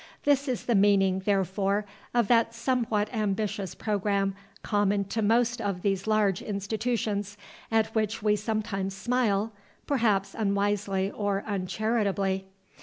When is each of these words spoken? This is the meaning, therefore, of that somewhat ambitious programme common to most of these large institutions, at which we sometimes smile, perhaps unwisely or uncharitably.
This 0.23 0.47
is 0.47 0.65
the 0.65 0.73
meaning, 0.73 1.19
therefore, 1.19 1.85
of 2.11 2.27
that 2.27 2.55
somewhat 2.55 3.07
ambitious 3.13 3.75
programme 3.75 4.33
common 4.63 5.03
to 5.09 5.21
most 5.21 5.61
of 5.61 5.83
these 5.83 6.07
large 6.07 6.41
institutions, 6.41 7.37
at 7.69 7.93
which 7.93 8.23
we 8.23 8.35
sometimes 8.35 8.95
smile, 8.95 9.51
perhaps 9.85 10.33
unwisely 10.33 11.11
or 11.11 11.43
uncharitably. 11.45 12.47